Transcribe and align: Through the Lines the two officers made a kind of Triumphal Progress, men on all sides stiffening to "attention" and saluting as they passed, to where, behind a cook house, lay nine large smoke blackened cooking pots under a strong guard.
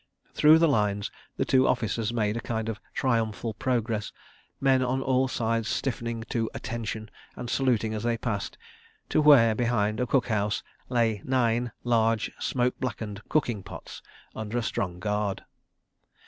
Through 0.33 0.57
the 0.57 0.67
Lines 0.67 1.11
the 1.37 1.45
two 1.45 1.67
officers 1.67 2.11
made 2.11 2.35
a 2.35 2.39
kind 2.41 2.69
of 2.69 2.79
Triumphal 2.91 3.53
Progress, 3.53 4.11
men 4.59 4.81
on 4.81 4.99
all 4.99 5.27
sides 5.27 5.67
stiffening 5.67 6.23
to 6.29 6.49
"attention" 6.55 7.11
and 7.35 7.51
saluting 7.51 7.93
as 7.93 8.01
they 8.01 8.17
passed, 8.17 8.57
to 9.09 9.21
where, 9.21 9.53
behind 9.53 9.99
a 9.99 10.07
cook 10.07 10.25
house, 10.27 10.63
lay 10.89 11.21
nine 11.23 11.71
large 11.83 12.31
smoke 12.39 12.79
blackened 12.79 13.21
cooking 13.29 13.61
pots 13.61 14.01
under 14.35 14.57
a 14.57 14.63
strong 14.63 14.97
guard. 14.99 15.43